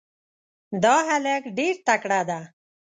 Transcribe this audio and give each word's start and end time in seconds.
دا 0.83 0.95
هلک 1.09 1.43
ډېر 1.57 1.75
تکړه 1.87 2.21
ده. 2.29 2.39